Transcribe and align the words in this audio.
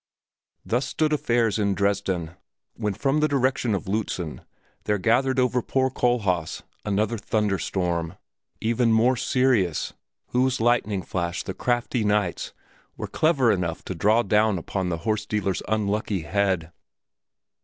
Thus 0.65 0.87
stood 0.87 1.13
affairs 1.13 1.59
in 1.59 1.75
Dresden, 1.75 2.31
when 2.73 2.95
from 2.95 3.19
the 3.19 3.27
direction 3.27 3.75
of 3.75 3.83
Lützen 3.83 4.43
there 4.85 4.97
gathered 4.97 5.37
over 5.39 5.61
poor 5.61 5.91
Kohlhaas 5.91 6.63
another 6.83 7.19
thunder 7.19 7.59
storm, 7.59 8.15
even 8.59 8.91
more 8.91 9.15
serious, 9.15 9.93
whose 10.29 10.59
lightning 10.59 11.03
flash 11.03 11.43
the 11.43 11.53
crafty 11.53 12.03
knights 12.03 12.51
were 12.97 13.05
clever 13.05 13.51
enough 13.51 13.85
to 13.85 13.93
draw 13.93 14.23
down 14.23 14.57
upon 14.57 14.89
the 14.89 14.97
horse 15.05 15.27
dealer's 15.27 15.61
unlucky 15.67 16.21
head. 16.23 16.71